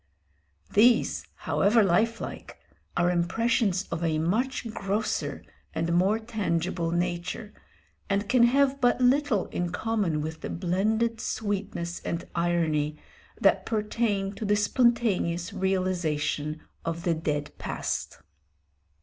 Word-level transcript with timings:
These, 0.73 1.27
however 1.35 1.83
lifelike, 1.83 2.57
are 2.97 3.11
impressions 3.11 3.83
of 3.91 4.03
a 4.03 4.17
much 4.17 4.67
grosser 4.73 5.45
and 5.75 5.93
more 5.93 6.17
tangible 6.17 6.89
nature, 6.89 7.53
and 8.09 8.27
can 8.27 8.41
have 8.45 8.81
but 8.81 8.99
little 8.99 9.45
in 9.49 9.71
common 9.71 10.21
with 10.21 10.41
the 10.41 10.49
blended 10.49 11.21
sweetness 11.21 11.99
and 11.99 12.25
irony 12.33 12.97
that 13.39 13.67
pertain 13.67 14.33
to 14.33 14.43
the 14.43 14.55
spontaneous 14.55 15.53
realisation 15.53 16.61
of 16.83 17.03
the 17.03 17.13
dead 17.13 17.55
past. 17.59 18.21